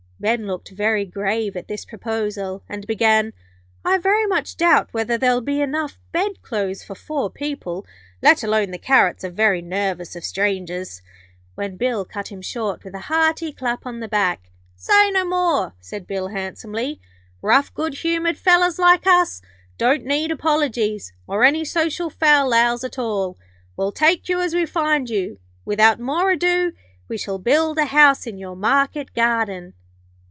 [0.23, 3.33] Ben looked very grave at this proposal and began:
[3.83, 7.87] 'I very much doubt whether there will be enough bed clothes for four people,
[8.21, 11.01] let alone the carrots are very nervous of strangers'
[11.55, 14.51] when Bill cut him short with a hearty clap on the back.
[14.75, 17.01] 'Say no more,' said Bill, handsomely.
[17.41, 19.41] 'Rough, good humoured fellers like us
[19.79, 23.39] don't need apologies, or any social fal lals at all.
[23.75, 25.39] We'll take you as we find you.
[25.65, 26.73] Without more ado,
[27.07, 29.73] we shall build a house in your market garden.'